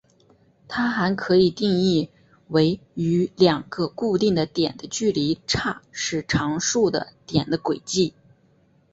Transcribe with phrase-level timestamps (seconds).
[0.67, 2.09] 它还可以定义
[2.47, 8.15] 为与两个固定的点的距离差是常数的点的轨迹。